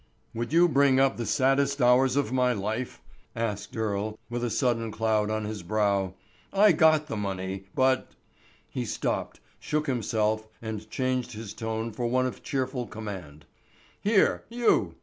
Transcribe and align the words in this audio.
"Would 0.33 0.51
you 0.51 0.67
bring 0.67 0.99
up 0.99 1.17
the 1.17 1.27
saddest 1.27 1.79
hours 1.79 2.15
of 2.15 2.31
my 2.31 2.53
life?" 2.53 3.03
asked 3.35 3.77
Earle, 3.77 4.17
with 4.31 4.43
a 4.43 4.49
sudden 4.49 4.89
cloud 4.89 5.29
on 5.29 5.45
his 5.45 5.61
brow. 5.61 6.15
"I 6.51 6.71
got 6.71 7.05
the 7.05 7.15
money, 7.15 7.65
but—" 7.75 8.15
he 8.67 8.83
stopped, 8.83 9.41
shook 9.59 9.85
himself 9.85 10.47
and 10.59 10.89
changed 10.89 11.33
his 11.33 11.53
tone 11.53 11.91
for 11.91 12.07
one 12.07 12.25
of 12.25 12.41
cheerful 12.41 12.87
command. 12.87 13.45
"Here, 14.01 14.43
you! 14.49 14.95